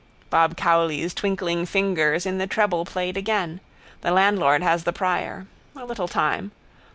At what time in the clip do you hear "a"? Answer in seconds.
5.75-5.85